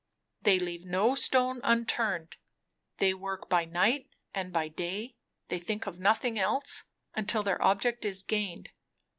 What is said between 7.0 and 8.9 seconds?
until their object is gained.